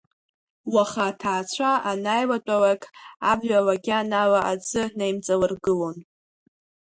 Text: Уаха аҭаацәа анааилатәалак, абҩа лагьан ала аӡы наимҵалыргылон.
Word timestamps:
Уаха 0.73 1.03
аҭаацәа 1.09 1.71
анааилатәалак, 1.89 2.81
абҩа 3.31 3.65
лагьан 3.65 4.09
ала 4.21 4.39
аӡы 4.51 4.83
наимҵалыргылон. 4.97 5.97